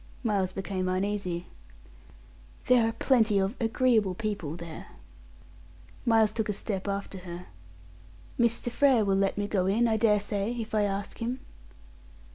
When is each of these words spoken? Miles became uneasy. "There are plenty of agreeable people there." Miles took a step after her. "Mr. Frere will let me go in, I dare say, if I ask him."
Miles 0.23 0.51
became 0.51 0.87
uneasy. 0.89 1.45
"There 2.65 2.89
are 2.89 2.93
plenty 2.93 3.37
of 3.37 3.55
agreeable 3.61 4.15
people 4.15 4.55
there." 4.55 4.87
Miles 6.07 6.33
took 6.33 6.49
a 6.49 6.53
step 6.53 6.87
after 6.87 7.19
her. 7.19 7.45
"Mr. 8.39 8.71
Frere 8.71 9.05
will 9.05 9.15
let 9.15 9.37
me 9.37 9.47
go 9.47 9.67
in, 9.67 9.87
I 9.87 9.97
dare 9.97 10.19
say, 10.19 10.53
if 10.59 10.73
I 10.73 10.85
ask 10.85 11.19
him." 11.19 11.39